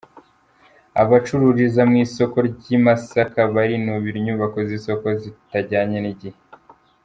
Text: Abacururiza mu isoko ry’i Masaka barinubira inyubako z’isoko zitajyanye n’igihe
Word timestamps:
Abacururiza 1.01 1.81
mu 1.89 1.95
isoko 2.05 2.37
ry’i 2.49 2.77
Masaka 2.85 3.39
barinubira 3.55 4.15
inyubako 4.19 4.57
z’isoko 4.67 5.05
zitajyanye 5.21 5.99
n’igihe 6.01 6.37